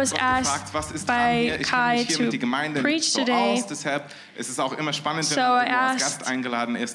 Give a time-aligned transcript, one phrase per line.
[0.00, 1.60] Was asked gefragt, by dran hier?
[1.60, 3.32] Ich kenne Kai to mit die Gemeinde preach today.
[3.32, 6.26] aus, deshalb ist es auch immer spannend, So I asked-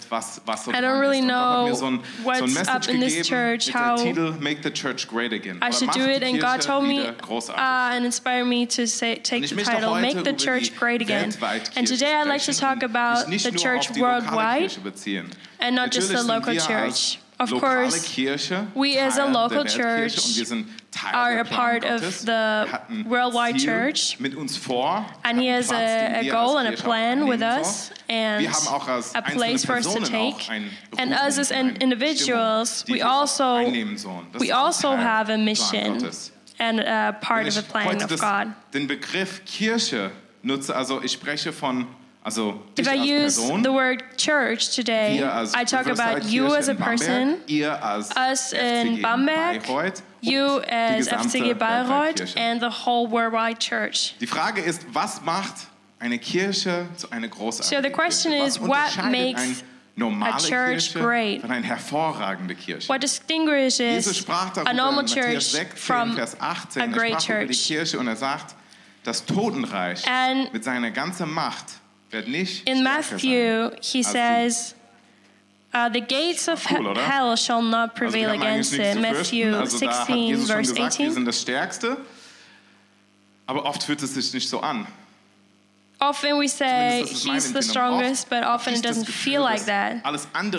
[0.10, 1.24] was, was so I don't really ist.
[1.26, 1.86] Und Gott hat mir know so
[2.24, 5.60] what's so ein Message up in this church, how Titel Make the Church Great Again.
[5.62, 9.48] I should do it, and God told me uh, and inspired me to say, take
[9.48, 11.34] the title "Make the Church Great Again."
[11.76, 14.72] And today I'd like to talk about the nicht nur auf church worldwide
[15.60, 17.20] and not just the local church.
[17.38, 21.84] Of course, Kirche, we as a local church und wir sind Teil are a part
[21.84, 22.66] of the
[23.06, 24.18] worldwide church.
[24.20, 28.46] mit uns vor, And he has a, a goal and a plan with us and
[28.48, 30.50] a place for us to take.
[30.98, 34.28] And us as an individuals, we also einnehmen sollen.
[34.32, 36.10] Das we also have a mission
[36.60, 38.54] and a part of the plan of God.
[38.74, 41.88] den Begriff Kirche nutze, also ich spreche von,
[42.26, 45.24] also If I use Person, the word church today,
[45.54, 50.62] I talk about you Kirche as a Bamberg, person, ihr us in Bamberg, Bayreuth you
[50.68, 54.16] as FCG Bayreuth, and the whole worldwide church.
[54.20, 55.68] Die Frage ist, was macht
[56.00, 58.48] eine Kirche zu einer großartigen So the question Kirche?
[58.48, 59.64] is, what makes
[60.02, 61.42] a church Kirche great?
[61.42, 62.90] von einer hervorragenden Kirche?
[62.90, 66.82] What distinguishes Jesus sprach darüber a normal Matthäus church 16, from Vers 18.
[66.82, 67.68] a Er great sprach über die church?
[67.68, 68.56] Kirche und er sagt,
[69.04, 71.66] das Totenreich And mit seiner ganzen Macht
[72.66, 72.84] In.
[72.84, 74.76] Matthew, he says,
[75.74, 80.28] uh, "The gates of Cool, hell shall not prevail against it." Matthew Also da 16,
[80.28, 81.14] Jesus verse gesagt, wir 18.
[81.14, 81.98] sind das Stärkste.
[83.48, 84.88] Aber oft fühlt es sich nicht so an.
[86.00, 89.42] Often we say Zumindest das ist mein he's the strongest, but often it doesn't feel
[89.42, 90.04] like that.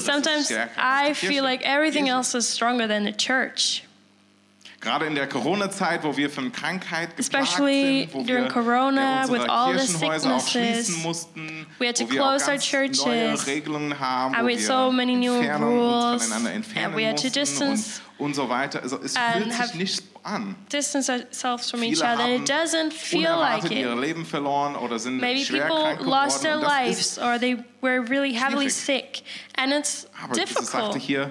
[0.00, 3.85] Sometimes I feel like everything else is stronger than the church.
[4.80, 9.22] Gerade in der Corona-Zeit, wo wir von Krankheit geplagt Especially sind, wo during wir Corona,
[9.22, 12.50] unsere with all the Kirchenhäuser auch schließen mussten, we had to wo wir auch close
[12.50, 16.86] our churches, neue Regelungen haben, and wo wir so many new uns rules, voneinander entfernen
[16.86, 18.82] and we had to distance und, und so weiter.
[18.82, 20.54] Also es fühlt sich nicht an.
[20.70, 23.72] Distance ourselves from each Viele other, and haben it doesn't feel like it.
[23.72, 27.56] ihr Leben verloren oder sind Maybe schwer people krank lost their lives ist, or they
[27.80, 29.16] were really heavily schwierig.
[29.16, 29.22] sick.
[29.56, 31.02] And it's aber Jesus sagte difficult.
[31.02, 31.30] hier,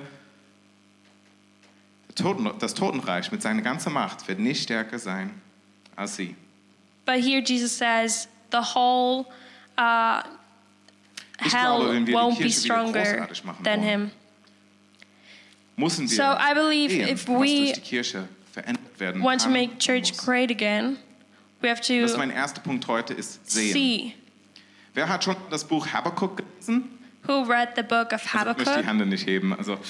[2.15, 5.31] Toten, das Totenreich mit seiner ganzen Macht wird nicht stärker sein
[5.95, 6.35] als sie.
[7.05, 9.25] But here Jesus says the whole
[9.77, 10.21] uh,
[11.39, 13.27] hell glaube, won't be stronger
[13.63, 14.11] than him.
[15.77, 19.49] Müssen wir So I believe sehen, if we durch die Kirche verändert werden Want to
[19.49, 20.25] make church muss.
[20.25, 20.97] great again,
[21.61, 23.73] we have Das ist to mein erster Punkt heute, ist sehen.
[23.73, 24.13] see.
[24.93, 26.89] Wer hat schon das Buch Habakkuk gelesen?
[27.27, 28.85] Who read the book of Also, ich möchte die Habakkuk?
[28.87, 29.53] Hände nicht heben.
[29.53, 29.83] Also, das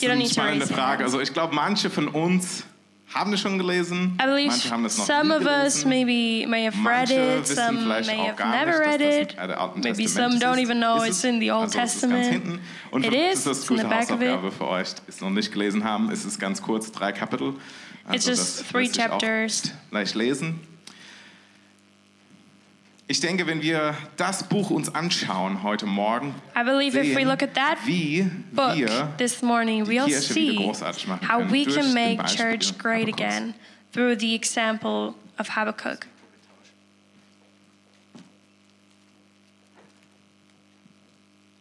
[0.00, 1.04] You don't eine need to raise your Frage.
[1.04, 2.64] Also, ich glaube, manche von uns
[3.12, 4.18] haben es schon gelesen.
[4.20, 5.88] I believe manche haben es noch some nie of us gelesen.
[5.88, 9.32] maybe may have read Manche it, wissen some vielleicht may have never nicht, read das
[9.32, 9.38] it.
[9.58, 11.24] Alten Maybe some don't even know it's es?
[11.24, 12.60] in the Old also, Testament.
[12.90, 13.96] Und It für- is, das ist it's in gute.
[13.96, 16.10] Hausaufgabe für euch, die es noch nicht gelesen haben.
[16.10, 17.54] Es ist ganz kurz, drei Kapitel.
[18.06, 19.72] Also It's just das three chapters.
[19.92, 20.60] Leicht lesen.
[23.06, 27.28] Ich denke, wenn wir das Buch uns anschauen heute Morgen, I believe if we sehen,
[27.28, 31.28] look at that wie book wir this morning, die we'll Kirche wieder see großartig machen
[31.28, 33.52] how können we can make church great again
[33.92, 36.06] through the example of Habakkuk.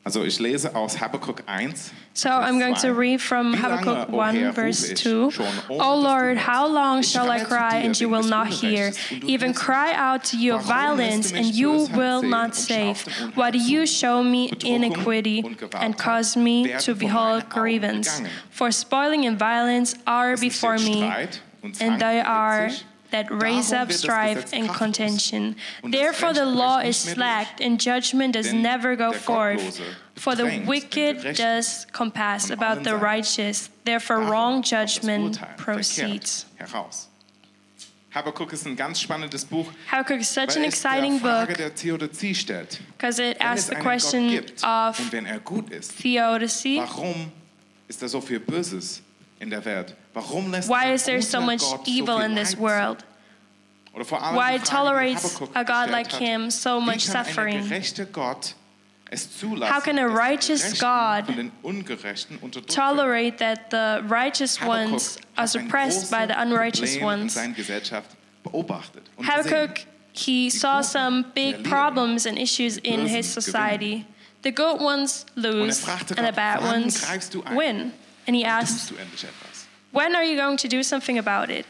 [0.06, 1.94] Also ich lese aus Habakkuk 1.
[2.14, 5.32] So I'm going to read from Habakkuk o Herr, 1, verse 2.
[5.32, 8.88] schon, O Lord, how long shall I cry and you will not hear?
[8.88, 12.90] Unrechts, und du Even cry out to you of violence and you will not save?
[12.90, 15.42] auf dem Unrecht Why do you show me iniquity
[15.74, 18.22] and cause me to behold grievance?
[18.50, 21.02] For spoiling and violence are before me,
[21.80, 22.72] and they are.
[23.14, 25.56] That raise up strife and contention.
[25.84, 27.46] Therefore the law is nicht mehr durch.
[27.46, 29.80] slacked, and judgment does never go forth.
[30.16, 33.70] For the wicked does compass about the righteous.
[33.86, 36.46] Therefore wrong judgment proceeds.
[38.14, 42.80] Habakkuk ist ein ganz spannendes Buch, Habakkuk is such an exciting book der Theodizee stellt.
[42.96, 46.78] because it asks the question gibt of er ist, theodicy.
[46.78, 47.32] warum
[47.88, 49.02] ist da so viel Böses
[49.44, 49.96] in der Welt?
[50.14, 53.06] Warum lässt Why is there so much evil in this world?
[53.94, 57.58] Oder vor allem Why die Frage, die tolerates a God like him so much suffering?
[57.58, 58.56] Ein gerechter Gott
[59.12, 62.98] es zulassen, How can a righteous God von den Ungerechten unterdrückt werden?
[62.98, 67.36] Tolerate that the righteous ones are suppressed by the unrighteous ones.
[67.36, 68.10] seiner Gesellschaft
[68.44, 74.06] beobachtet Habakkuk he saw some big problems and issues in his society.
[74.44, 77.56] The good ones er lose and the bad ones greifst du ein?
[77.56, 77.94] win.
[78.28, 79.66] And he asked, Tust du endlich etwas?
[79.92, 81.66] When are you going to do something about it?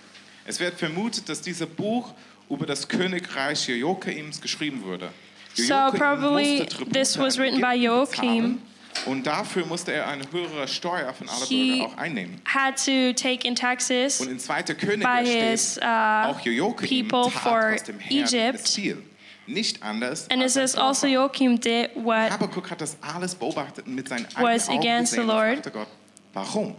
[0.46, 2.14] Es wird vermutet, dass dieses Buch
[2.50, 5.10] über das Königreich Joachims geschrieben wurde.
[5.56, 8.62] So probably this was written by Joachim.
[9.06, 12.42] Und dafür musste er eine höhere Steuer von He Bürgern auch einnehmen.
[12.46, 14.64] had to take in taxes Und in 2.
[14.76, 18.54] Könige by steht, his uh, auch Joachim people tat, for was dem Herrn Egypt.
[18.54, 19.04] missfiel.
[19.46, 23.36] Nicht anders And it als sein says also Joachim did what Habakuk hat das alles
[23.36, 25.74] beobachtet mit seinen was Augen against the gesehen und Lord.
[25.74, 25.88] Gott,
[26.34, 26.76] warum?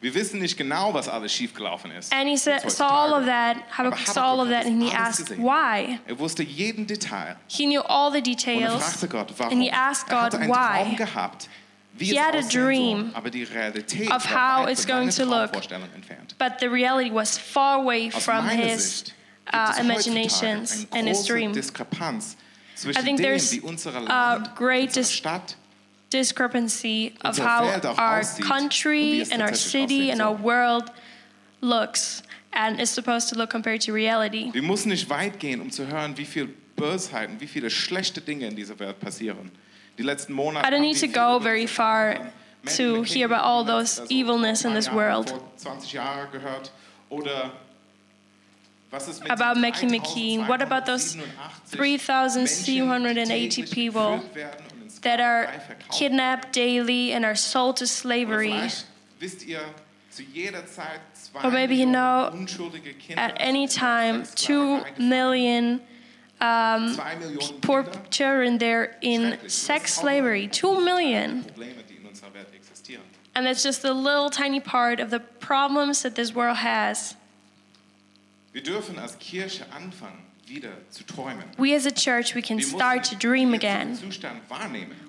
[0.00, 2.12] Wir wissen nicht genau, was alles schiefgelaufen ist.
[2.12, 3.56] and he said, saw all of that.
[3.76, 5.42] Habakkuk saw all of that and he asked gesehen.
[5.42, 5.98] why.
[6.06, 7.36] Er wusste jeden Detail.
[7.48, 8.82] He knew all the Und er details.
[8.84, 9.52] fragte Gott, warum?
[9.52, 10.96] And he asked er hatte God einen Traum why.
[10.96, 11.48] gehabt,
[11.94, 15.08] wie He had a dream soll, aber die Realität of war how weit it's going
[15.10, 15.52] to look.
[16.38, 19.14] But the reality was far away Aus from his Sicht
[19.52, 21.52] uh, imaginations and his dream.
[21.52, 25.56] I think there's a great dis- Stadt
[26.16, 27.64] discrepancy of how
[27.98, 30.90] our aussieht und wie country and our city and our world
[31.60, 32.22] looks
[32.52, 34.50] and is supposed to look compared to reality.
[34.52, 38.46] Wir müssen nicht weit gehen, um zu hören, wie viel Bösheiten, wie viele schlechte Dinge
[38.46, 39.50] in dieser Welt passieren.
[39.98, 42.32] Die letzten Monate I don't need to go very far
[42.76, 45.42] to hear about all those evilness in this ein paar Jahren, world.
[45.56, 46.72] 20 Jahren gehört.
[47.08, 47.52] Oder
[48.90, 50.38] was ist mit About Mackie McKee.
[50.46, 51.16] What about those
[51.72, 54.20] 3,780 3,780 people
[55.06, 55.48] that are
[55.92, 58.68] kidnapped daily and are sold to slavery?
[59.20, 59.60] Wisst ihr,
[60.10, 64.82] zu jeder Zeit zwei Or maybe you know, Millionen unschuldige Kinder At any time, two
[64.98, 65.80] million
[66.40, 66.98] um,
[67.62, 70.48] poor children there in sex slavery.
[70.48, 71.44] Two million.
[71.44, 73.04] Probleme, die in unserer Welt existieren.
[73.34, 77.14] And that's just a little tiny part of the problems that this world has.
[78.52, 80.25] Wir dürfen als Kirche anfangen, wieder zu träumen.
[81.58, 83.98] We as a church, we can start to dream again.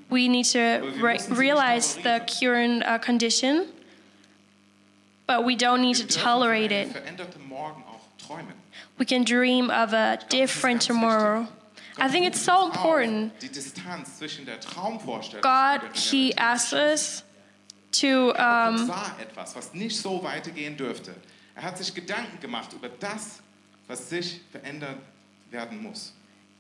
[0.10, 3.68] We need to re- realize the current uh, condition,
[5.28, 6.88] but we don't need to tolerate it.
[6.90, 8.54] veränderten Morgen auch träumen.
[8.98, 11.48] We can dream of a different tomorrow.
[12.00, 13.40] I think it's so important.
[13.40, 17.24] Die Distanz zwischen der Traumvorstellung God, He asked us
[17.92, 21.14] to Er um, sah etwas, was nicht so weitergehen dürfte.
[21.56, 23.40] Er hat sich Gedanken gemacht über das,
[23.88, 25.00] was sich verändern
[25.52, 26.14] werden muss.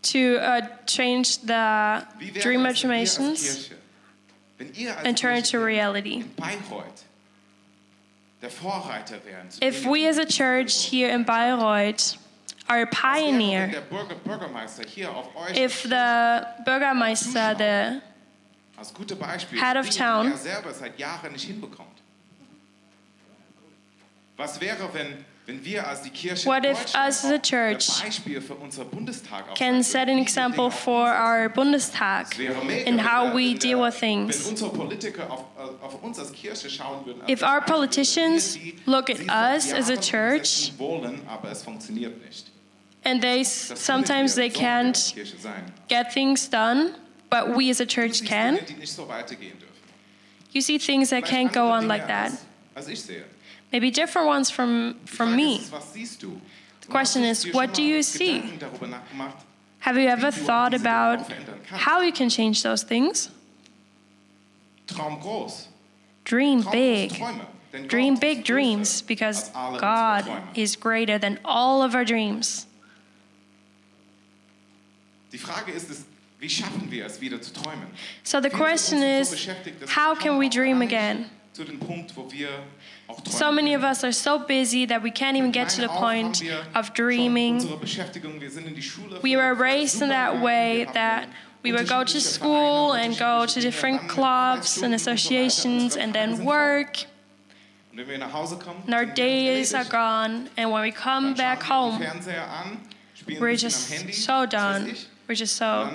[0.04, 2.06] to uh, change the
[2.42, 3.76] dream es, wenn wir als affirmations Kirche,
[4.58, 6.16] wenn ihr als and turn it to reality.
[6.22, 7.04] in Bayreuth
[8.42, 9.50] der Vorreiter wären?
[9.50, 12.18] zu If we as a church here in Bayreuth
[12.68, 17.56] are a was wäre, wenn pioneer, der Bürger, Bürgermeister hier auf euch if the Bürgermeister,
[17.58, 18.02] the
[18.78, 21.88] als gute Beispiel head of town- er selber seit Jahren nicht hinbekommt.
[24.38, 28.08] Was wäre, wenn, wenn wir als die Kirche What if us as a church ein
[28.08, 33.34] Beispiel für unser Bundestag auch can set an example for our Bundestag Es in how
[33.34, 34.44] we deal with things.
[34.44, 38.56] Wenn unsere Politiker auf, äh, auf uns als Kirche schauen würden, als If our politicians
[38.56, 42.48] wie wir die- look at us as a church- umsetzen wollen, aber es funktioniert nicht.
[43.06, 46.94] And they sometimes they sollten wir als can't get things done,
[47.30, 48.56] but we as a church can.
[48.56, 49.74] Dinge, die nicht so weitergehen dürfen.
[50.52, 52.34] You see things that can't go on like that.
[53.72, 55.60] Maybe different ones from from me.
[55.60, 58.60] The question is, what do you see?
[59.80, 61.32] Have you ever thought about
[61.66, 63.30] how you can change those things?
[66.24, 67.14] Dream big.
[67.88, 72.66] Dream big dreams because God is greater than all of our dreams.
[78.24, 79.50] So the question is,
[79.88, 81.30] how can we dream again?
[81.58, 82.50] Zu dem Punkt, wo wir
[83.08, 85.88] auch So many of us are so busy that we can't even get to the
[85.88, 86.44] point
[86.76, 87.60] of dreaming.
[87.60, 91.28] Wir sind in die We were raised in that way that
[91.64, 97.08] we would go to school and go to different clubs and associations and then work,
[97.92, 100.52] Und wenn wir nach Hause and our days are gone.
[100.58, 102.78] And when we come back schauen wir den home, Fernseher an,
[103.16, 104.96] spielen we're just so done.
[105.28, 105.90] We're just so.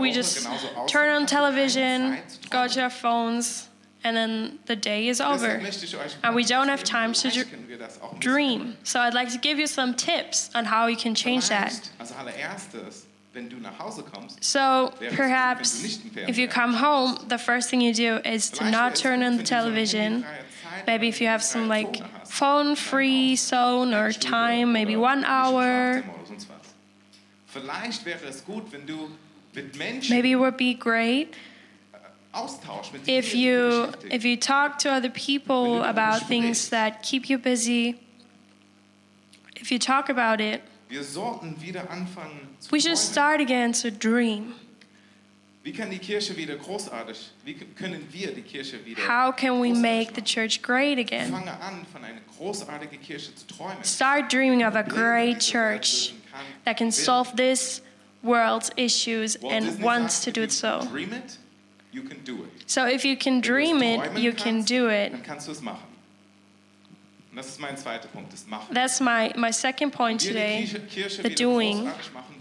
[0.00, 0.46] We just
[0.88, 2.18] turn on hast du keine television,
[2.50, 3.68] go to our phones,
[4.02, 5.58] and then the day is over.
[5.60, 8.20] möchte ich euch And we don't have time to vielleicht können wir das auch ein
[8.20, 8.76] Dream.
[8.82, 11.70] So I'd like to give you some tips on how you can change that.
[11.70, 17.38] Vielleicht Als allererstes, wenn du nach Hause kommst, So perhaps if you come home, the
[17.38, 20.24] first thing you do is to not turn on the television.
[20.86, 26.02] Maybe if you have some like phone free zone or time, maybe one hour.
[27.46, 31.34] Vielleicht wäre es gut, wenn du mit Menschen Maybe it would be great
[32.32, 38.00] äh, if you if you talk to other people about things that keep you busy.
[39.56, 43.90] if you talk about it, wir sollten wieder anfangen zu we should start again to
[43.90, 44.54] dream.
[45.64, 49.72] Wie kann die Kirche wieder großartig, wie können wir die Kirche wieder How can we
[49.72, 51.30] make the church great again?
[51.30, 53.84] Fange an, von einer großartigen Kirche zu träumen.
[53.84, 56.14] Start dreaming of a great church
[56.64, 57.82] that can solve this
[58.22, 60.86] world's issues Walt and Disney wants to do if it you so.
[60.90, 61.38] Dream it,
[61.92, 62.50] you can do it.
[62.66, 65.12] So if you can Wenn du es dream it, you can do it.
[65.12, 65.82] Dann kannst du es machen.
[65.82, 67.21] Und das ist mein zweiter Punkt, das Machen.
[68.70, 70.66] That's my, my second point today.
[70.66, 71.90] die Kirche, Kirche the doing.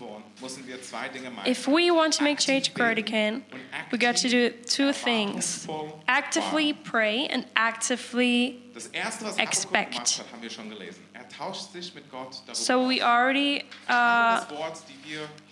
[0.01, 0.23] wollen,
[0.67, 1.31] wir zwei Dinge.
[1.45, 3.43] If we want to make church again,
[3.91, 5.67] we got to do two things
[6.07, 8.61] actively pray and actively.
[8.73, 9.95] Das erste, was expect.
[9.95, 10.71] Hat, haben wir schon.
[11.13, 11.25] Er
[11.71, 14.41] sich mit Gott So we already uh,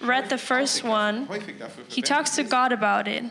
[0.01, 1.27] read the first one.
[1.87, 3.23] he talks to God about it.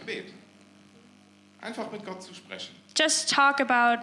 [1.61, 2.75] Einfach mit Gott zu sprechen.
[2.99, 3.99] Just talk about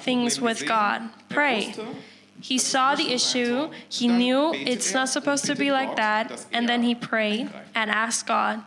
[0.00, 0.66] things with.
[0.66, 1.08] God.
[1.28, 1.72] Pray.
[2.40, 6.82] He saw the issue, he knew it's not supposed to be like that, and then
[6.82, 8.64] he prayed and asked God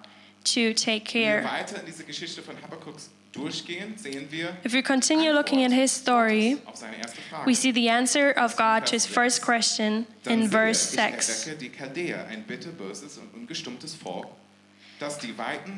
[0.55, 1.39] to take care.
[4.63, 6.61] If we continue looking at his story,
[7.45, 11.49] we see the answer of God to his first question in verse 6.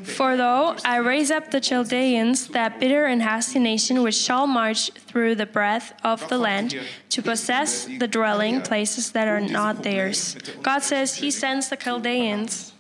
[0.04, 4.92] For though I raise up the Chaldeans, that bitter and hasty nation which shall march
[4.92, 6.76] through the breadth of the land
[7.10, 10.36] to possess the dwelling places that are not theirs.
[10.62, 12.74] God says he sends the Chaldeans.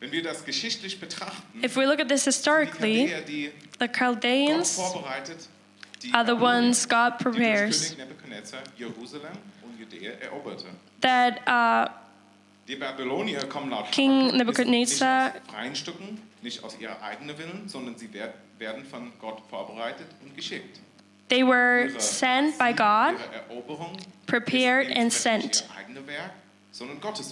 [0.00, 3.06] Wenn wir das geschichtlich betrachten, If we look at this historically,
[3.78, 4.78] the Chaldeans
[6.14, 10.64] are the ones God prepares König Nebuchadnezzar Jerusalem und Judäa eroberte.
[11.02, 11.88] that uh,
[12.70, 17.68] Die Babylonier kommen laut King Nebuchadnezzar- nicht aus freien Stücken, nicht aus ihrer eigenen Willen,
[17.68, 20.78] sondern sie wer- werden von Gott vorbereitet und geschickt.
[21.28, 23.16] they were Ihre sent by God,
[24.26, 25.64] prepared and sent.
[26.06, 26.30] Werk,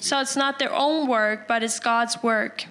[0.00, 2.64] So it's not their own work, but it's God's work.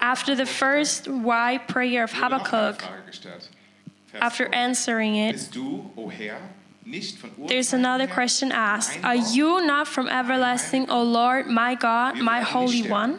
[0.00, 2.82] After the first why prayer of Habakkuk,
[4.20, 4.52] after 12.
[4.52, 5.48] answering it,
[6.84, 10.88] Bist du, o Herr, nicht von there's another question asked Are you not from everlasting,
[10.90, 13.18] O Lord, my God, my Holy One?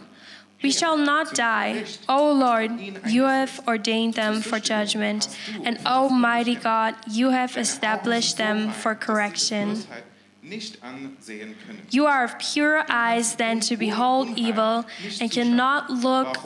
[0.61, 1.83] We shall not die.
[2.07, 2.71] O Lord,
[3.07, 5.27] you have ordained them for judgment,
[5.65, 9.75] and Almighty God, you have established them for correction.
[9.75, 10.03] Bosheit
[10.43, 11.81] nicht ansehen können.
[11.89, 14.85] You are of purer eyes than to behold evil,
[15.19, 16.37] and cannot look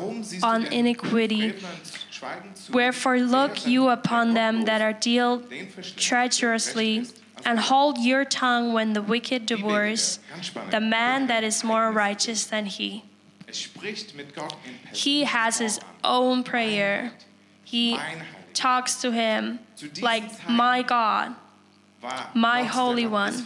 [0.44, 1.54] on iniquity.
[2.72, 5.42] Wherefore look you upon them that are deal
[5.96, 7.06] treacherously,
[7.46, 10.20] and hold your tongue when the wicked devours
[10.72, 13.04] the man that is more righteous than he.
[14.92, 17.12] He has his own prayer.
[17.64, 17.98] He
[18.54, 19.60] talks to him
[20.02, 21.36] like, My God.
[22.34, 23.46] my Holy One.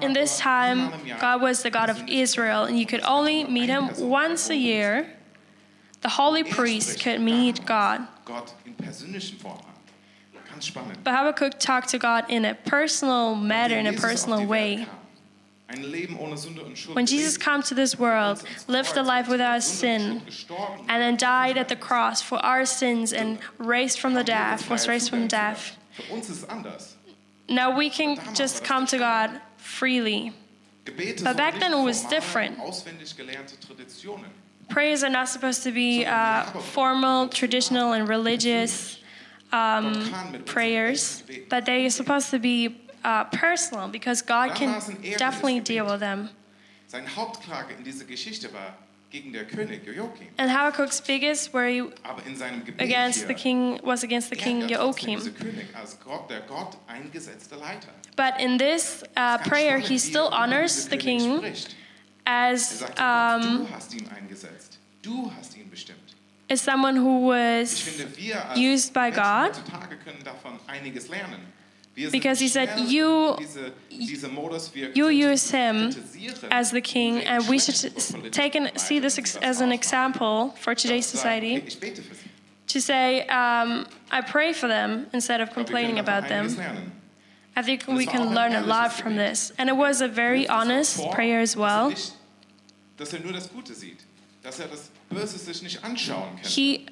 [0.00, 3.90] In this time, God was the God of Israel, and you could only meet him
[3.98, 5.17] once a year.
[6.00, 8.06] The holy priest could meet God.
[8.24, 9.78] Gott in persönlichen Form an.
[10.50, 11.02] Ganz spannend.
[11.04, 14.86] But Habakkuk talked to God in a personal matter, in a personal way.
[14.86, 14.98] kam,
[15.70, 19.28] Ein Leben ohne Sünde und Schuld When Jesus came to this world, lived a life
[19.28, 20.22] without sin,
[20.88, 24.88] and then died at the cross for our sins and raised from the death, was
[24.88, 25.76] raised from death.
[25.96, 26.06] Gott.
[26.06, 26.96] Für uns ist es anders.
[27.48, 30.32] Now we can just come to God freely.
[30.84, 32.58] But back then it was different.
[34.68, 34.74] Auswendig gelernte Traditionen.
[34.74, 38.98] Prayers are not supposed to be uh, formal, traditional, and religious
[39.52, 44.80] um, prayers, but they are supposed to be uh, personal because God can
[45.18, 46.30] definitely deal with them.
[46.86, 48.74] Sein Hauptklage in dieser Geschichte war
[49.10, 50.28] gegen der König Joachim.
[50.38, 54.68] And Habakkuk's biggest worry Aber in seinem Gebet against the king was against the king
[54.68, 55.18] Joachim.
[55.18, 57.88] diese König als Gott, der Gott eingesetzte Leiter.
[58.16, 61.42] But in this uh, prayer, he still honors the king
[62.30, 64.78] as um, du hast ihn eingesetzt.
[65.02, 65.98] Du hast ihn bestimmt.
[66.50, 69.52] as someone who was finde, wir als used by God.
[72.12, 74.28] Because he said, you- diese, diese
[74.72, 75.90] wir you use him
[76.50, 79.32] as the king, and we should schlecht s- über take and see this Leiter, ex-
[79.32, 82.14] die das as an example for today's Statt zu sagen, society okay, ich bete für
[82.14, 82.30] sie.
[82.72, 86.46] to say, um, I pray for them instead of Ich glaube, wir complaining about them.
[87.56, 89.52] I think we can learn a lot from this.
[89.58, 91.92] And it was a very Er honest prayer as er well.
[92.98, 94.00] Dass er nur das Gute sieht.
[94.42, 96.50] Dass er das Böse sich nicht anschauen kann.
[96.50, 96.86] He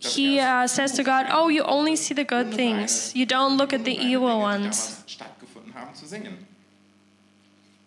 [0.00, 3.14] he uh, says to God, "Oh, you only see the good things.
[3.14, 6.46] You don't look at the evil ones." stattgefunden haben zu singen.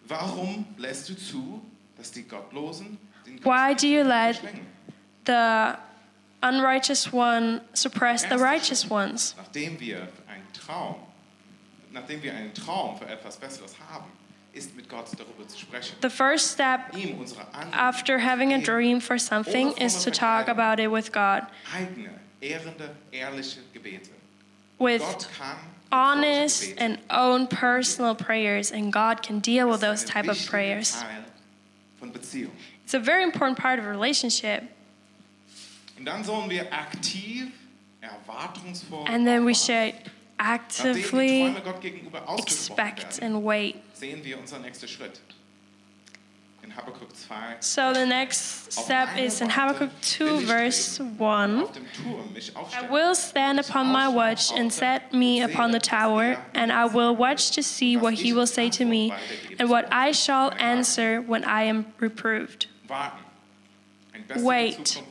[0.08, 1.62] Warum lässt du zu,
[1.98, 4.42] dass die Gottlosen den Why do you let?
[5.26, 5.78] The
[6.42, 9.36] unrighteous one suppress the righteous ones.
[9.38, 10.96] Nachdem wir einen Traum,
[11.92, 14.12] nachdem wir einen Traum für etwas Besseres haben,
[14.54, 15.96] ist mit Gott darüber zu sprechen.
[16.02, 20.80] The first step Ihm unsere after having a dream for something is to talk about
[20.80, 21.44] it with God
[21.76, 22.10] eigene,
[22.42, 24.10] ehrende, ehrliche Gebete.
[24.80, 25.04] with
[25.92, 31.02] honest and own personal prayers and God can deal with those type of prayers.
[31.02, 31.24] Teil
[32.00, 32.52] von Beziehung.
[32.84, 34.64] It's a very important part of a relationship.
[35.98, 37.52] Und dann sollen wir aktiv,
[38.02, 39.94] erwartungsvoll, And then we should
[40.38, 43.76] actively Träume Gott gegenüber ausgesprochen expect and wait.
[44.04, 45.22] Sehen wir unseren nächsten Schritt.
[46.62, 51.20] In Habakkuk 2, So the next step is in Habakkuk 2, verse 1.
[51.20, 55.80] auf dem Turm mich I will stand upon my watch and set me upon the
[55.80, 59.14] tower, and I will watch to see what he will say to me,
[59.58, 62.68] and what I shall answer when I am reproved.
[62.90, 63.20] Warten.
[64.14, 65.04] Eine bessere Wait.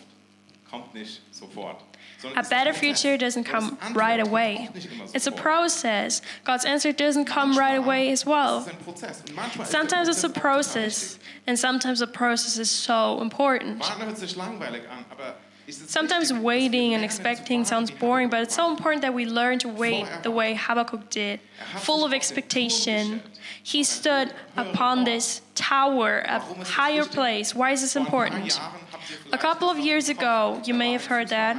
[2.23, 2.35] Zukunft kommt nicht sofort.
[2.35, 4.69] sondern A es ist ein better future doesn't come right away.
[4.71, 6.23] auch nicht immer It's a process.
[6.45, 8.59] God's answer doesn't come right away as well.
[8.61, 9.23] Es ist ein Prozess.
[9.29, 12.59] Und manchmal ist der Sometimes it's a Prozess auch total process, and sometimes the process
[12.59, 13.81] is so important.
[13.81, 15.35] Warten hört sich langweilig an, aber
[15.67, 19.03] ist es Sometimes wichtig, dass wir waiting and expecting sounds boring, but it's so important
[19.03, 21.41] that we learn to wait the way Habakkuk did,
[21.79, 23.23] full of expectation.
[23.65, 27.55] He stood upon this tower, a higher place.
[27.55, 28.51] Why is this Vor ein paar important?
[28.55, 31.57] Jahren habt ihr A couple of years ago, you may have heard that.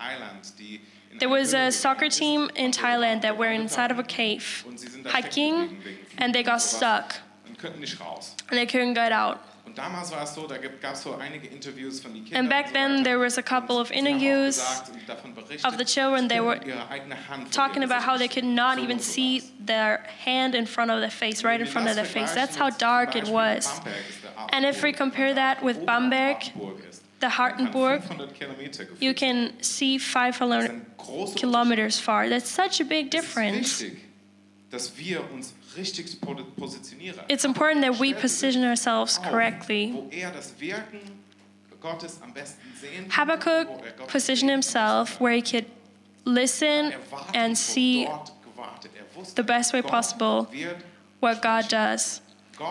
[0.00, 0.80] in Thailand, die
[1.18, 4.88] There was a soccer team in Thailand that were inside of a cave, Und sie
[4.88, 5.78] sind da stecken hiking,
[6.18, 7.14] and they got stuck,
[7.46, 8.36] Und könnten nicht raus.
[8.48, 9.38] and they couldn't get out.
[9.66, 12.40] Und damals war es so, da gab es so einige Interviews von den Kindern.
[12.40, 15.08] And back then, there was a couple of Und sie haben auch interviews gesagt und
[15.08, 16.28] davon berichtet, of the children.
[16.28, 19.42] They were können ihre eigene Hand von talking about how they could not even see
[19.64, 22.34] their hand in front of their face, right in front of their face.
[22.34, 23.66] That's how dark it was.
[23.80, 26.38] Bamberg ist der And if we compare that with Bamberg,
[27.20, 32.28] the Hartenburg, 500 Kilometer you can see 500 ist ein großer kilometers far.
[32.28, 33.72] That's such a big difference.
[33.72, 33.98] ist wichtig,
[34.70, 37.20] dass wir uns richtig po- positionieren.
[37.28, 39.94] It's important that we position ourselves correctly.
[40.10, 41.00] Er das Wirken
[41.80, 45.64] Gottes am besten sehen kann, Habakkuk er positioned himself where he could
[46.26, 46.98] listen Er
[47.34, 48.90] and see dort gewartet.
[49.16, 50.46] Wusste, the best way possible
[51.20, 52.20] what God does.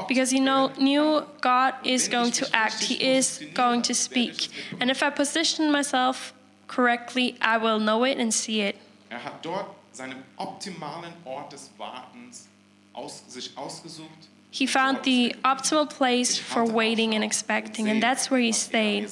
[0.07, 4.49] Because he know, knew God is going to act, He is going to speak.
[4.79, 6.33] And if I position myself
[6.67, 8.75] correctly, I will know it and see it.
[9.11, 12.47] Er hat dort seinen optimalen Ort des Wartens
[12.93, 14.27] aus, sich ausgesucht.
[14.51, 19.09] He found the optimal place for waiting and expecting, and that's where he er stayed.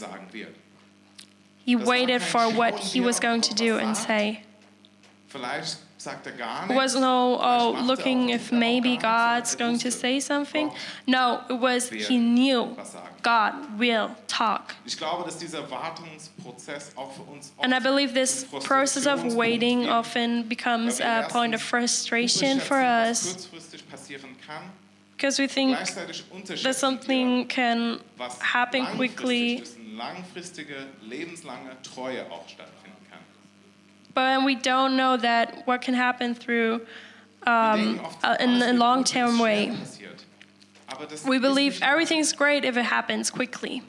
[1.65, 4.43] He waited for what he er was going to do and say.
[5.27, 5.77] Vielleicht
[6.08, 6.84] sagt gar It nichts.
[6.84, 10.72] was no, oh, looking if maybe God's going to say something.
[11.06, 12.76] No, it was he knew.
[13.24, 14.76] God will talk.
[14.86, 19.89] Ich glaube, dass dieser Wartungsprozess auch für uns And I believe this process of waiting
[19.89, 24.72] often becomes a point of frustration for us kurzfristig passieren kann,
[25.17, 28.00] because we think that something can
[28.39, 29.63] happen quickly,
[34.17, 36.82] but we don't know that what can happen through
[37.45, 39.67] um, uh, in a long gut, wenn es term way.
[39.67, 40.25] passiert.
[40.88, 43.84] Aber das We believe everything's great if it happens quickly,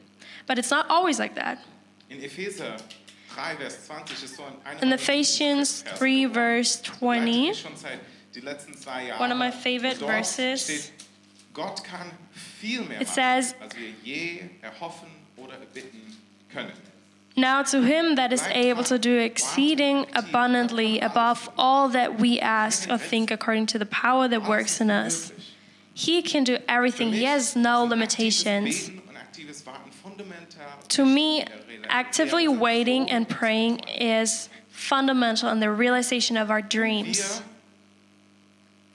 [0.45, 1.57] but it's not always like that.
[2.11, 2.77] In Epheser
[3.33, 4.43] 3, Vers 20 ist so
[4.81, 7.99] In Ephesians Lieblingsverse 3, verse 20, mich schon seit
[8.35, 9.23] die letzten zwei Jahre.
[9.23, 10.63] One of my favorite verses.
[10.63, 10.91] Steht,
[11.55, 12.11] Gott kann
[12.61, 13.55] viel mehr It says-
[17.39, 22.89] Now to him that is able to do exceeding abundantly above all that we ask
[22.89, 25.31] or think according to the power that works in us.
[25.93, 27.13] He can do everything.
[27.13, 28.91] He has no limitations.
[30.89, 31.45] To me,
[31.87, 37.41] actively waiting and praying is fundamental in the realization of our dreams.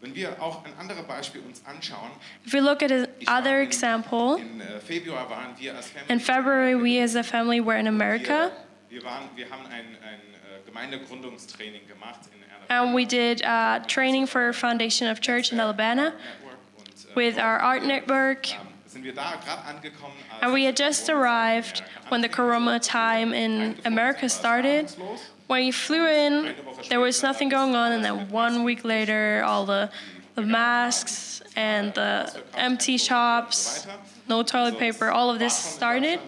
[0.05, 2.11] Wenn wir auch ein anderes Beispiel uns anschauen,
[2.47, 2.93] If we look at
[3.27, 7.65] another example, In äh, Februar waren wir als Family in February we as a family
[7.65, 8.51] were in America
[8.91, 12.89] Wir, wir, waren, wir haben ein, ein äh, Gemeindegründungstraining gemacht in Alabama.
[12.89, 17.39] and we did uh, training for Foundation of Church in Alabama Network und, äh, with
[17.39, 18.51] our ARC network.
[18.53, 22.79] ähm, sind wir da gerade angekommen, als And we had just arrived when the Corona
[22.79, 24.95] time in America started.
[25.47, 26.55] When we flew in,
[26.89, 29.91] there was nothing going on, and then one week later, all the,
[30.35, 33.87] the masks and the empty shops,
[34.29, 36.19] no toilet paper, all of this started.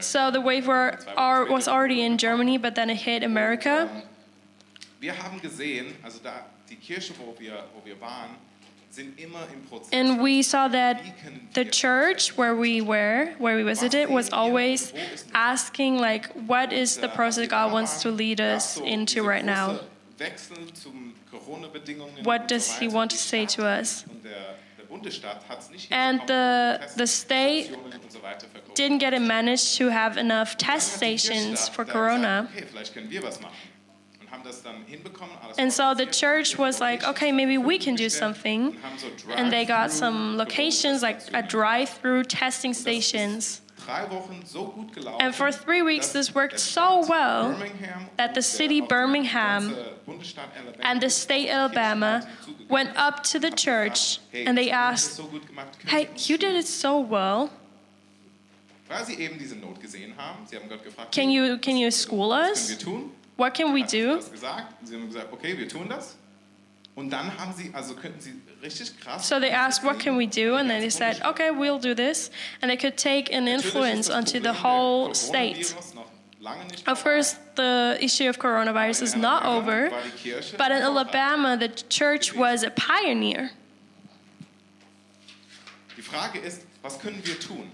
[0.00, 3.88] So the wave were, are, was already in Germany, but then it hit America.
[5.00, 8.36] Wir haben gesehen, also da die Kirche, wo wir, wo wir waren,
[9.92, 11.02] And we saw that
[11.54, 14.92] the church where we were, where we visited, was always
[15.34, 19.80] asking, like, what is the process God wants to lead us into right now?
[22.22, 24.04] What does He want to say to us?
[25.90, 27.76] And the, the state
[28.74, 32.48] didn't get it managed to have enough test stations for Corona.
[35.58, 38.76] And so the church was like, okay, maybe we can do something.
[39.36, 43.60] And they got some locations, like a drive through testing stations.
[45.20, 47.54] And for three weeks, this worked so well
[48.16, 49.74] that the city Birmingham
[50.80, 52.26] and the state Alabama
[52.70, 55.20] went up to the church and they asked,
[55.86, 57.50] Hey, you did it so well.
[61.10, 62.70] Can you, can you school us?
[63.36, 64.20] What can we do?
[69.18, 70.54] So they asked, what can we do?
[70.54, 72.30] And then they said, okay, we'll do this.
[72.62, 75.74] And they could take an influence onto the whole state.
[76.86, 79.90] Of course, the issue of coronavirus is not over,
[80.58, 83.50] but in Alabama, the church was a pioneer.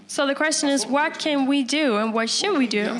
[0.07, 2.97] So the question is, what can we do and what should we do?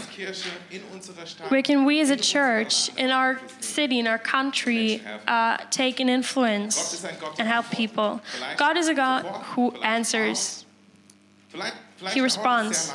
[1.48, 6.10] Where can we as a church in our city, in our country, uh, take an
[6.10, 7.06] influence
[7.40, 8.20] and help people?
[8.58, 10.66] God is a God who answers.
[12.10, 12.94] He responds.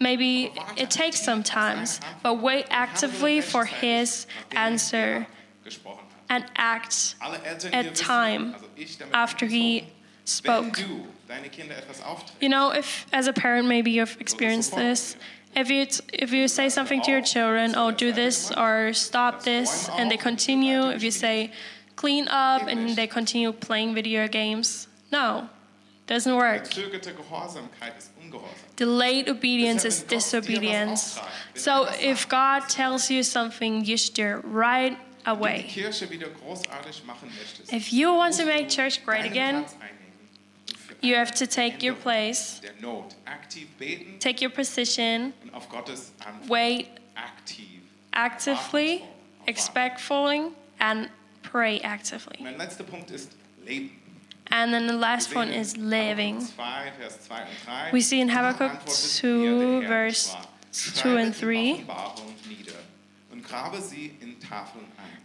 [0.00, 1.86] Maybe it takes some time,
[2.24, 5.28] but wait actively for His answer
[6.28, 7.14] and act
[7.72, 8.56] at time
[9.12, 9.86] after He
[10.24, 10.80] spoke.
[12.40, 15.16] You know, if as a parent, maybe you've experienced this.
[15.56, 19.88] If you, if you say something to your children, oh, do this or stop this,
[19.90, 21.52] and they continue, if you say,
[21.96, 25.48] clean up, and they continue playing video games, no,
[26.06, 26.68] doesn't work.
[28.76, 31.18] Delayed obedience is disobedience.
[31.54, 35.66] So if God tells you something, you should do it right away.
[37.72, 39.66] If you want to make church great again,
[41.00, 42.60] you have to take your place,
[44.20, 45.32] take your position,
[46.48, 46.88] wait.
[48.12, 49.04] actively,
[49.46, 51.08] expectfully, and
[51.42, 52.38] pray actively.
[54.50, 56.42] And then the last one is living.
[57.92, 60.34] We see in Habakkuk 2, verse
[60.72, 61.84] 2 and 3.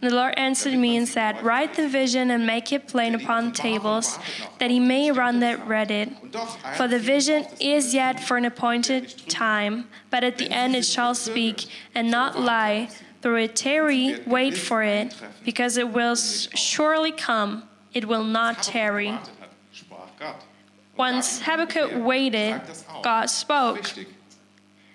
[0.00, 4.18] The Lord answered me and said, Write the vision and make it plain upon tables,
[4.58, 6.08] that he may run that read it.
[6.76, 11.14] For the vision is yet for an appointed time, but at the end it shall
[11.14, 12.88] speak and not lie.
[13.22, 17.62] Though it tarry, wait for it, because it will surely come,
[17.94, 19.18] it will not tarry.
[20.96, 22.60] Once Habakkuk waited,
[23.02, 23.90] God spoke.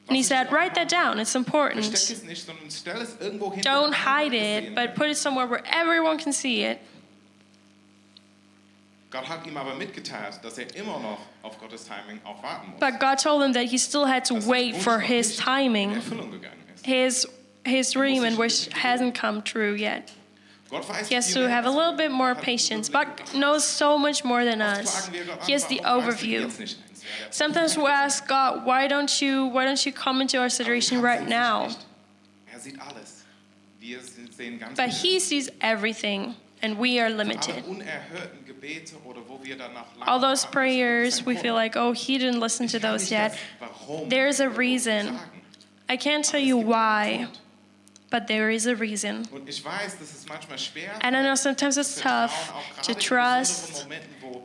[0.09, 1.85] And he said, Write that down, it's important.
[3.63, 6.81] Don't hide it, but put it somewhere where everyone can see it.
[12.79, 15.99] But God told him that he still had to wait for his timing,
[16.83, 17.25] his,
[17.65, 20.11] his dream, and which hasn't come true yet.
[21.07, 22.89] He has to have a little bit more patience.
[22.89, 25.07] but knows so much more than us.
[25.47, 26.75] He has the overview.
[27.29, 31.27] Sometimes we ask God, why don't you why don't you come into our situation right
[31.27, 31.69] now?
[34.75, 37.63] But he sees everything and we are limited.
[40.01, 43.37] All those prayers, we feel like, oh, he didn't listen to those yet.
[44.07, 45.17] There's a reason.
[45.87, 47.27] I can't tell you why,
[48.09, 49.27] but there is a reason.
[51.01, 53.87] And I know sometimes it's tough to trust,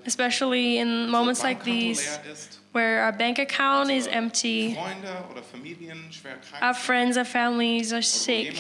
[0.07, 2.19] especially in moments like these
[2.73, 4.77] where our bank account is empty,
[6.61, 8.53] our friends and families are sick,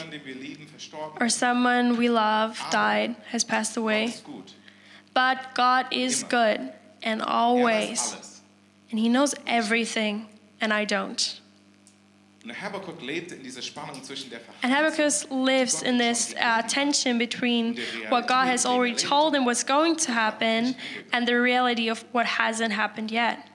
[1.18, 4.14] or someone we love died, has passed away.
[5.14, 8.40] But God is good and always,
[8.90, 10.28] and He knows everything,
[10.60, 11.40] and I don't.
[14.62, 17.78] And Habakkuk lives in this uh, tension between
[18.10, 20.76] what God has already told him was going to happen
[21.12, 23.48] and the reality of what hasn't happened yet.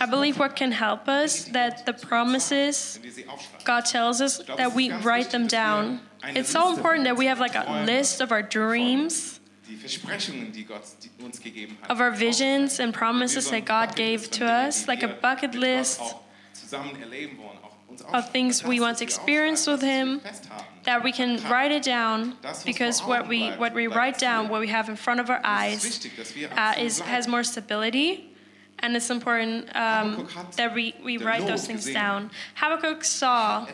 [0.00, 2.98] I believe what can help us that the promises
[3.64, 6.00] God tells us that we write them down.
[6.24, 9.33] It's so important that we have like a list of our dreams,
[11.88, 16.00] of our visions and promises that God gave to us, like a bucket list
[18.12, 20.20] of things we want to experience with Him
[20.84, 24.68] that we can write it down because what we what we write down, what we
[24.68, 26.06] have in front of our eyes,
[26.56, 28.30] uh, is has more stability.
[28.80, 32.30] And it's important um, that we, we write those things down.
[32.56, 33.66] Habakkuk saw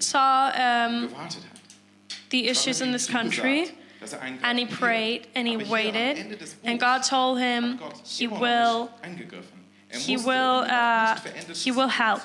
[0.00, 1.10] saw um,
[2.30, 3.70] the issues in this country.
[4.42, 6.38] And he prayed and he waited.
[6.64, 8.90] and God told him he will
[9.92, 11.18] he will uh,
[11.54, 12.22] he will help.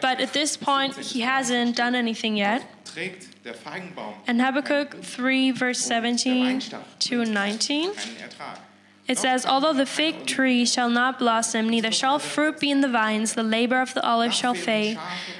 [0.00, 2.64] But at this point, he hasn't done anything yet.
[4.26, 6.62] And Habakkuk 3, verse 17
[7.00, 7.90] to 19.
[9.08, 12.88] It says, Although the fig tree shall not blossom, neither shall fruit be in the
[12.88, 14.98] vines, the labor of the olive shall fade,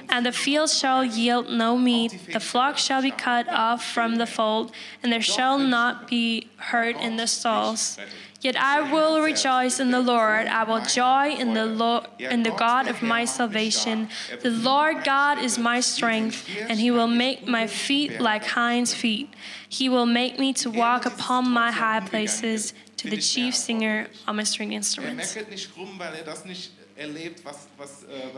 [0.08, 4.26] and the field shall yield no meat, the flock shall be cut off from the
[4.26, 7.98] fold, and there shall not be herd in the stalls.
[8.40, 10.46] Yet I will rejoice in the Lord.
[10.46, 14.08] I will joy in the Lord, in the God of my salvation.
[14.42, 19.34] The Lord God is my strength, and He will make my feet like hinds' feet.
[19.68, 22.72] He will make me to walk upon my high places
[23.10, 25.36] to the chief singer on my string instruments.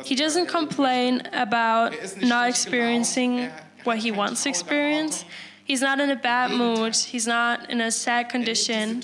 [0.05, 3.51] He doesn't complain about not experiencing
[3.85, 5.25] what he wants to experience.
[5.65, 6.97] He's not in a bad mood.
[6.97, 9.03] He's not in a sad condition.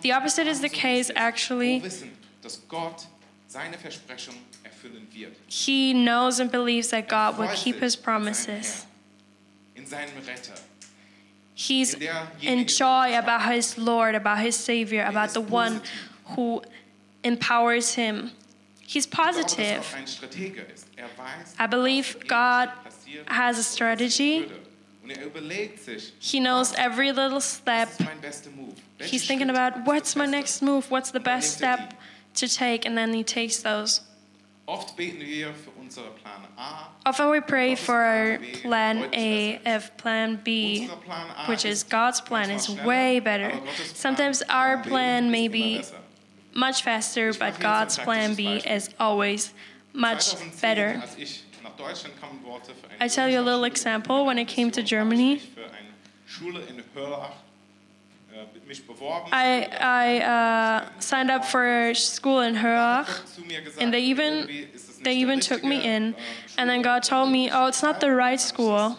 [0.00, 1.82] The opposite is the case, actually.
[5.46, 8.86] He knows and believes that God will keep his promises.
[11.58, 11.96] He's
[12.40, 15.82] in joy about his Lord, about his Savior, about the one
[16.36, 16.62] who
[17.24, 18.30] empowers him.
[18.80, 19.84] He's positive.
[21.58, 22.70] I believe God
[23.26, 24.48] has a strategy.
[26.20, 27.88] He knows every little step.
[29.00, 31.94] He's thinking about what's my next move, what's the best step
[32.34, 34.02] to take, and then he takes those.
[37.06, 40.88] Often we pray for our plan A if plan B,
[41.46, 43.52] which is God's plan, is way better.
[43.94, 45.82] Sometimes our plan may be
[46.54, 49.52] much faster, but God's plan B is always
[49.92, 51.02] much better.
[53.00, 54.26] I tell you a little example.
[54.26, 55.42] When I came to Germany,
[59.32, 63.08] I, I uh, signed up for school in Hörach,
[63.80, 64.46] and they even
[65.02, 66.14] they even took me in,
[66.56, 68.96] and then God told me, "Oh, it's not the right school."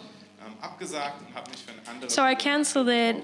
[2.09, 3.15] So I canceled it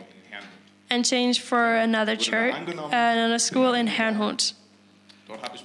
[0.89, 4.53] and changed for another church, and another school in Herrnhut.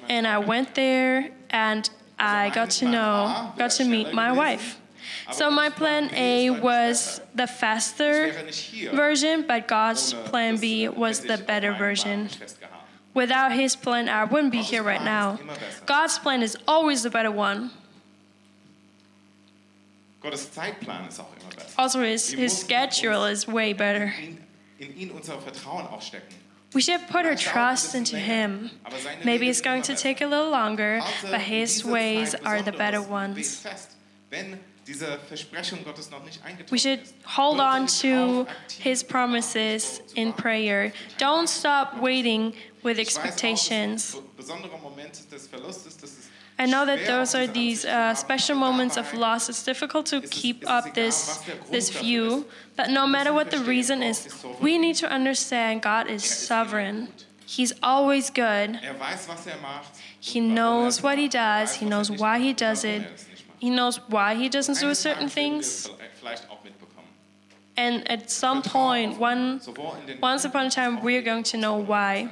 [0.09, 4.80] And I went there, and I got to know, got to meet my wife.
[5.33, 8.33] So my plan A was the faster
[8.93, 12.29] version, but God's plan B was the better version.
[13.14, 15.38] Without his plan, I wouldn't be here right now.
[15.87, 17.71] God's plan is always the better one.
[21.79, 24.12] Also, his, his schedule is way better.
[26.73, 28.71] We should put our trust into Him.
[29.25, 33.66] Maybe it's going to take a little longer, but His ways are the better ones.
[36.70, 38.46] We should hold on to
[38.79, 40.92] His promises in prayer.
[41.18, 44.16] Don't stop waiting with expectations.
[46.59, 49.48] I know that those are these uh, special moments of loss.
[49.48, 52.44] It's difficult to keep up this, this view,
[52.76, 54.29] but no matter what the reason is,
[54.61, 57.09] we need to understand God is sovereign.
[57.46, 58.79] He's always good.
[60.20, 63.03] He knows what He does, He knows why He does it,
[63.61, 65.88] He knows why He doesn't do certain things.
[67.77, 69.61] And at some point, one,
[70.20, 72.31] once upon a time, we're going to know why.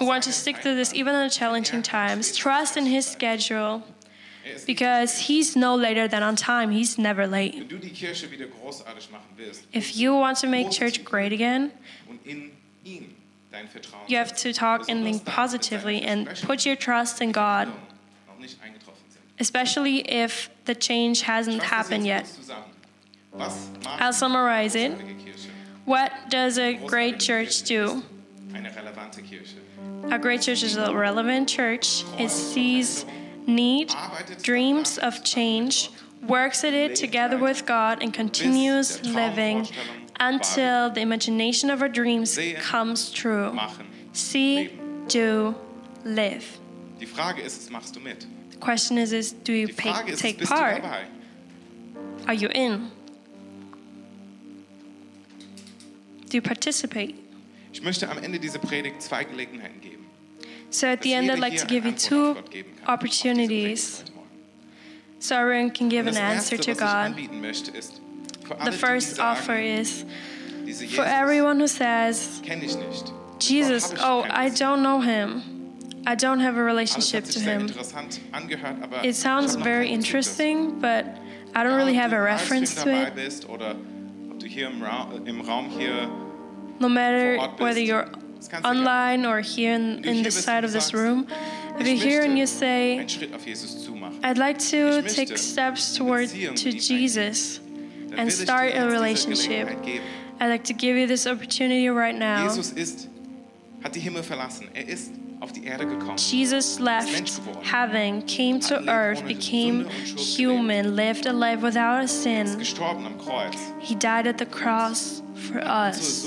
[0.00, 2.36] We want to stick to this even in challenging times.
[2.36, 3.82] Trust in His schedule
[4.66, 6.70] because He's no later than on time.
[6.70, 7.54] He's never late.
[9.72, 11.72] If you want to make church great again,
[14.08, 17.68] you have to talk and think positively and put your trust in God,
[19.40, 22.30] especially if the change hasn't happened yet.
[23.84, 24.92] I'll summarize it.
[25.84, 28.02] What does a great church do?
[30.10, 32.04] A great church is a relevant church.
[32.18, 33.04] It sees
[33.46, 33.92] need,
[34.42, 35.90] dreams of change,
[36.26, 39.68] works at it together with God, and continues living
[40.20, 43.58] until the imagination of our dreams comes true.
[44.12, 44.70] See,
[45.08, 45.54] do,
[46.04, 46.58] live.
[48.60, 50.82] Question is, is do you pay, take part?
[52.26, 52.90] Are you in?
[56.28, 57.16] Do you participate?
[57.72, 60.06] Ich möchte am Ende dieser Predigt zwei Gelegenheiten geben.
[60.70, 62.36] So at the end, I'd like to give you two
[62.86, 64.04] opportunities
[65.20, 67.14] so everyone can give an answer to God.
[68.64, 70.04] The first offer is
[70.94, 72.42] for everyone who says,
[73.38, 75.53] Jesus, oh, I don't know him.
[76.06, 77.66] I don't have a relationship to him.
[79.04, 81.04] It sounds very interesting, but
[81.54, 83.14] I don't really have a reference to it.
[86.80, 88.08] No matter whether you're
[88.64, 91.26] online or here in, in this side of this room,
[91.78, 92.98] if you're here and you say,
[94.22, 97.60] I'd like to take steps toward to Jesus
[98.16, 99.68] and start a relationship,
[100.40, 102.44] I'd like to give you this opportunity right now.
[106.16, 112.60] Jesus left heaven, came to earth, became human, lived a life without a sin.
[113.80, 116.24] He died at the cross for us.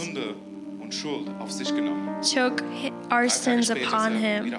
[2.22, 2.64] took
[3.12, 4.54] our sins upon him.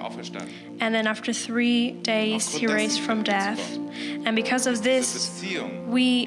[0.79, 3.77] And then after three days, he raised from death.
[4.25, 5.43] And because of this,
[5.87, 6.25] we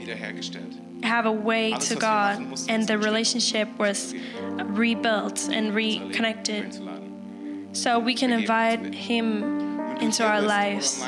[1.02, 4.14] have a way to God, and the relationship was
[4.64, 6.78] rebuilt and reconnected.
[7.72, 9.42] So we can invite him
[10.00, 11.02] into our lives.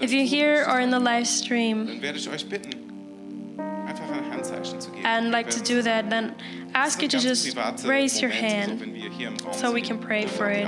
[0.00, 2.02] If you're here or in the live stream,
[5.04, 6.34] and like to do that, then
[6.74, 8.82] ask you to just raise your hand
[9.52, 10.66] so we can pray for it.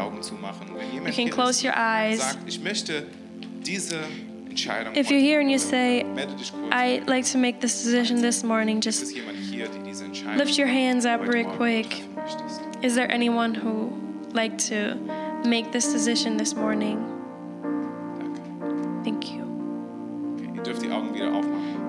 [0.93, 2.37] You can close your eyes.
[4.95, 6.05] If you're here and you say,
[6.73, 12.03] I'd like to make this decision this morning, just lift your hands up real quick.
[12.83, 14.97] Is there anyone who like to
[15.45, 16.99] make this decision this morning?
[19.05, 19.45] Thank you.
[20.55, 20.63] You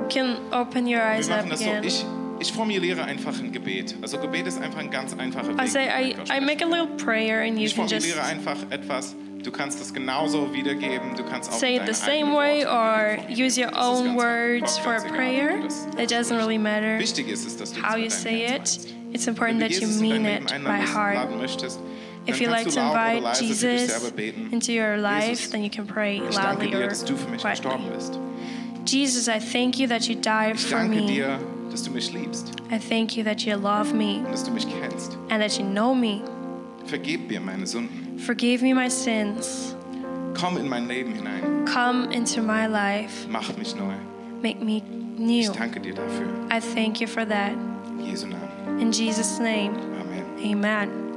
[0.10, 1.84] can open your eyes up again.
[1.84, 2.06] Ich
[2.39, 3.95] ich formuliere einfach ein Gebet.
[4.02, 5.62] Also Gebet ist einfach ein ganz einfacher Weg.
[5.62, 8.58] I say I, I make a little prayer and you ich can just formuliere einfach
[8.69, 9.15] etwas.
[9.43, 11.15] Du kannst es genauso wiedergeben.
[11.15, 15.02] Du kannst auch say it the same way or use your own words for a
[15.02, 15.60] prayer.
[15.97, 18.80] It doesn't really matter Wichtig ist es, dass du how you say it.
[19.12, 21.36] It's important that you Jesus in dein mean it by heart.
[21.38, 21.80] möchtest,
[22.30, 24.98] If dann you like to du laut oder invite leise für dich Jesus into your
[24.98, 28.20] life, then you can pray loudly or dass du für mich gestorben quietly.
[28.86, 31.06] Jesus, I thank you that you died for me.
[31.06, 31.39] dir,
[31.72, 34.68] dass du mich liebst I thank you that you love me und dass du mich
[34.68, 35.18] kennst.
[35.30, 36.22] and that you know me.
[36.86, 38.18] Vergib mir meine Sünden.
[38.20, 39.76] Forgive me my sins.
[40.39, 41.65] Komm in mein Leben hinein.
[41.65, 43.28] Come into my life.
[43.30, 43.94] Mach mich neu.
[44.42, 44.82] Make me
[45.18, 45.52] new.
[45.52, 46.28] danke dir dafür.
[46.52, 47.52] I thank you for that.
[47.52, 50.26] In In Jesus' name, Amen.
[50.42, 51.09] amen.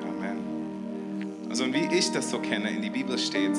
[1.52, 3.52] Also und wie ich das so kenne, in die Bibel steht,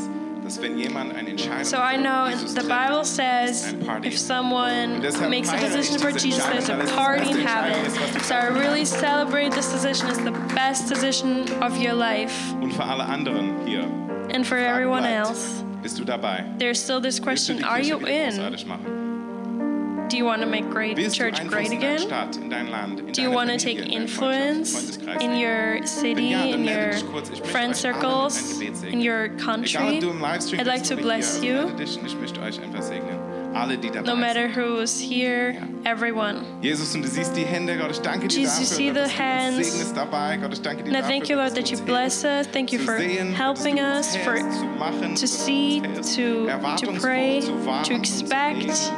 [0.44, 5.04] dass wenn jemand eine Entscheidung So I know Jesus the Bible says if someone Und
[5.04, 7.86] deshalb makes a decision for Jesus, there's a party in heaven.
[8.24, 10.10] So I really celebrate this decision.
[10.10, 12.34] It's the best decision of your life.
[12.60, 13.84] Und für alle anderen hier,
[14.34, 16.46] And for everyone else, bist du dabei?
[16.58, 18.34] there's still this question Are you in?
[20.14, 21.98] Do you want to make great church great again?
[21.98, 26.30] Stadt, in dein Land, in Do you want to take influence in your city, Wenn
[26.30, 27.30] ja, dann in your dich kurz.
[27.32, 29.02] Ich möchte friend circles, ein Gebet segnen.
[29.02, 29.96] in your country?
[29.96, 31.54] ob du im Livestream I'd like to bless you.
[31.54, 33.18] melde dich und ich möchte euch einfach segnen.
[33.56, 36.44] Alle, die No matter who's here, everyone.
[36.62, 39.68] Jesus, und du siehst die Hände, Gott, ich danke dir Jesus, you see the hands.
[39.68, 40.38] segnest dabei.
[40.38, 42.46] Gott, ich danke dir And I thank you, Lord, that you bless us.
[42.52, 46.46] Thank you for helping us, for to see, to
[46.78, 48.92] to pray, to expect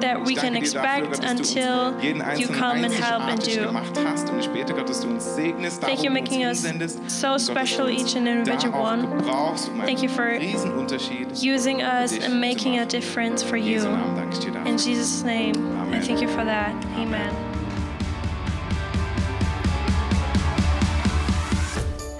[0.00, 2.24] that we Ich can danke dir dafür, expect Gott, dass du uns until jeden you
[2.26, 3.66] Einzelnen come and help and einzigartig do.
[3.66, 6.18] gemacht hast und ich bete, Gott, dass du uns segnest, da Thank wo you du
[6.18, 7.10] uns making us hinsendest.
[7.10, 9.16] so Und Gott, dass du special, uns each and individual da auch one.
[9.16, 12.88] gebrauchst, um einen Thank you for Riesenunterschied using us dich and zu making a machen.
[12.88, 13.70] difference for In you.
[13.72, 14.70] Jesu Namen danke ich dir dafür.
[14.70, 16.02] In Jesus' name, I Amen.
[16.02, 16.72] thank you for that.
[16.96, 17.30] Amen.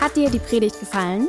[0.01, 1.29] Hat dir die Predigt gefallen?